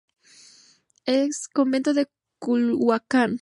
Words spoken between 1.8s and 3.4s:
de Culhuacán.